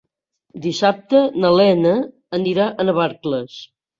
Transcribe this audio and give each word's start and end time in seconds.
Dissabte 0.61 1.19
na 1.43 1.51
Lena 1.59 1.93
anirà 2.39 2.65
a 2.69 2.87
Navarcles. 2.91 3.61